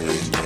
doubt. 0.00 0.39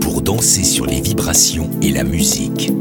Pour 0.00 0.22
danser 0.22 0.64
sur 0.64 0.86
les 0.86 1.02
vibrations 1.02 1.68
et 1.82 1.90
la 1.90 2.04
musique. 2.04 2.72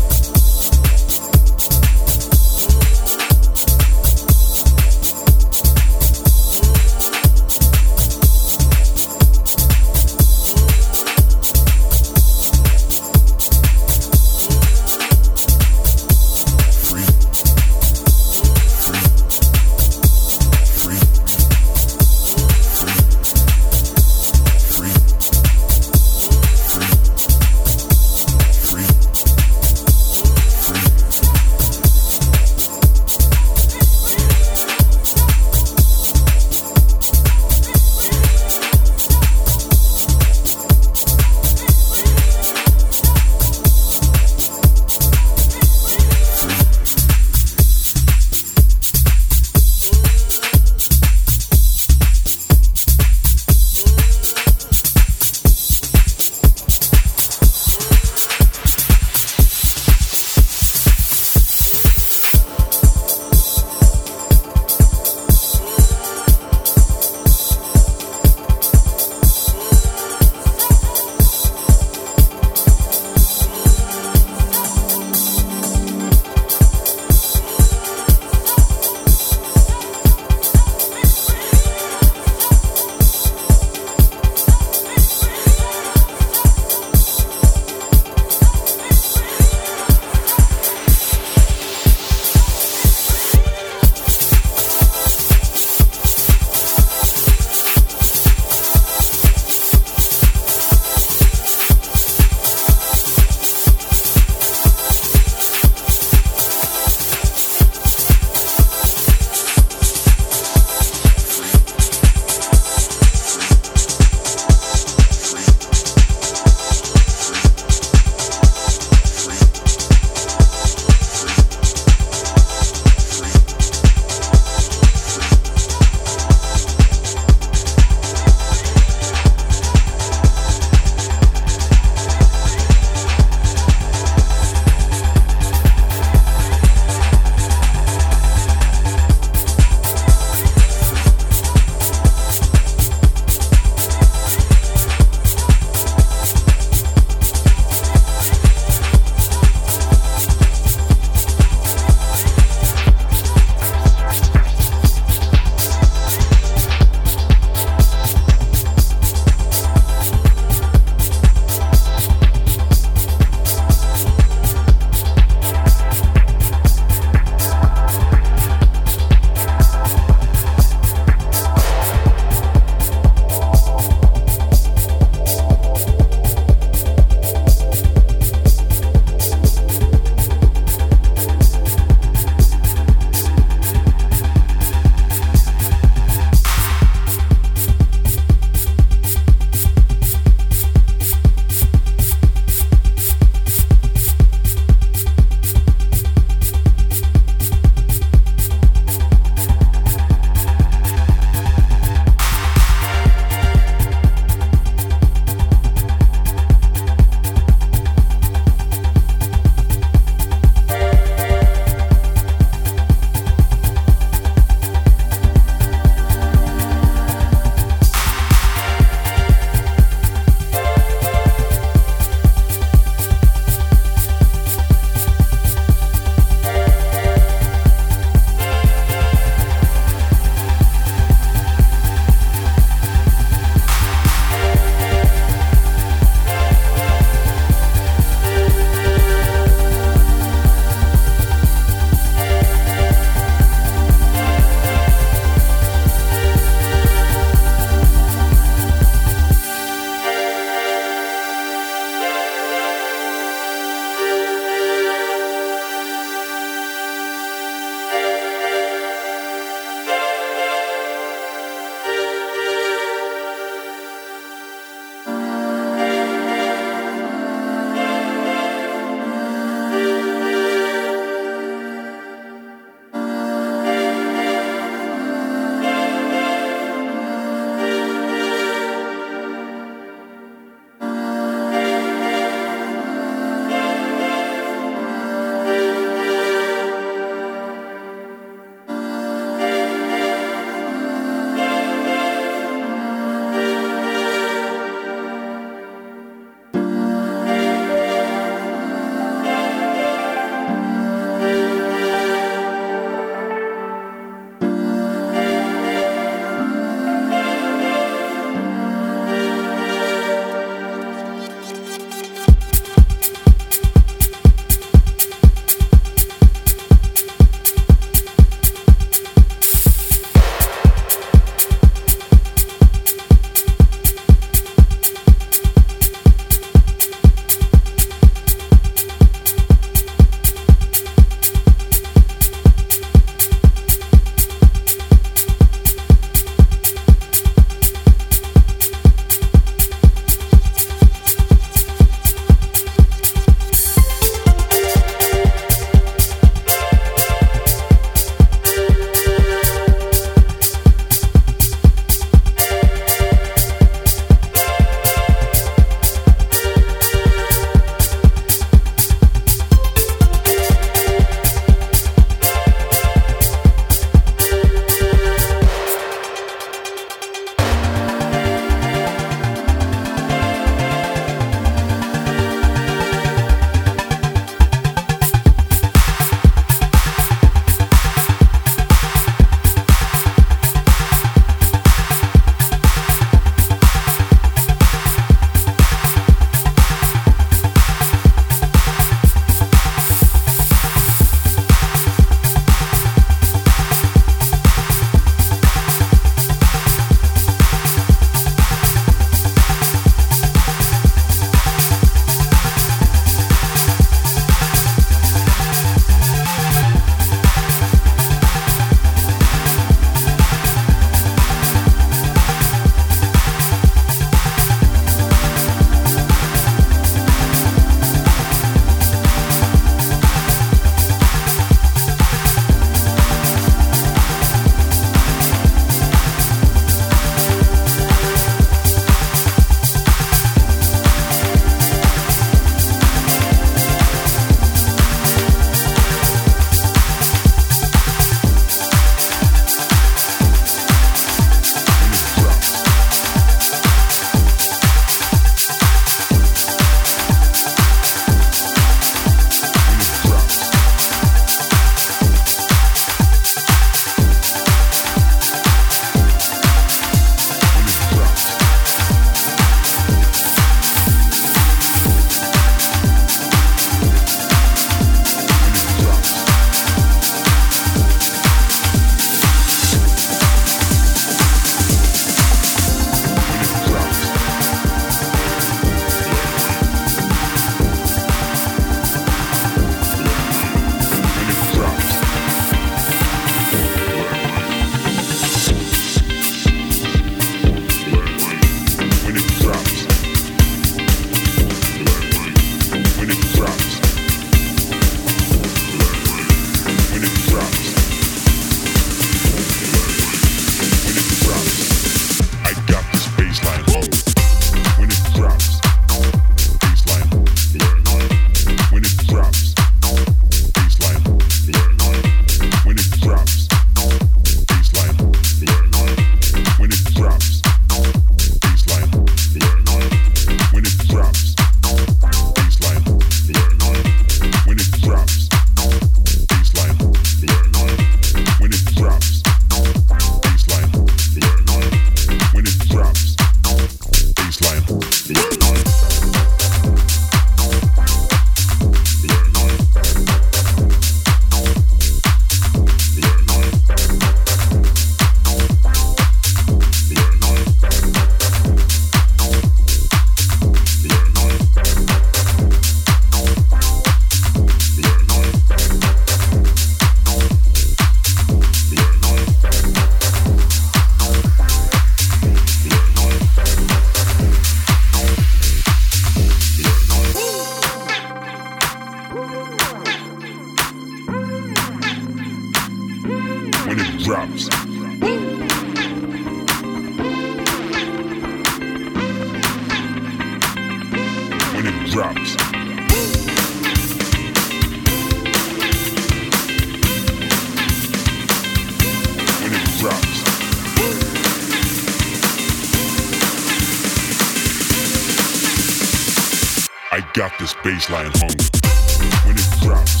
got 597.13 597.31
this 597.39 597.53
baseline 597.55 598.11
hung. 598.17 599.27
When 599.27 599.35
it 599.37 599.61
drops. 599.61 600.00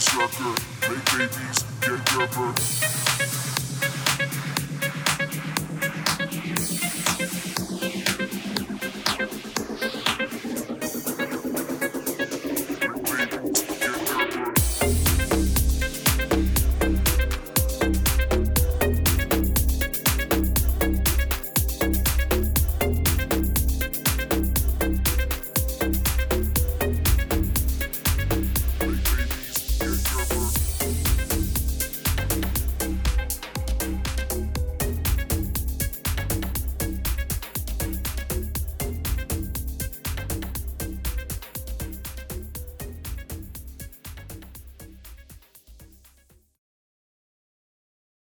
Berserker, 0.00 0.54
make 0.88 1.04
babies, 1.12 1.64
get 1.82 2.04
gerber. 2.06 2.89